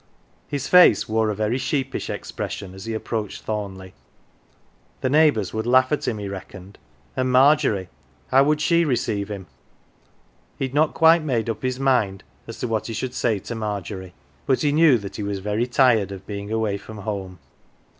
[0.47, 3.91] His face wore a very sheepish expression as he approached Thornleigh;
[5.01, 6.79] the neighbours would laugh at him, he reckoned,
[7.15, 7.87] and Margery
[8.29, 9.45] how would she receive him?
[10.57, 13.53] He had not quite made up his mind as to what he should say to
[13.53, 14.15] Margery,
[14.47, 17.37] but he knew that he was very tired of being away from home.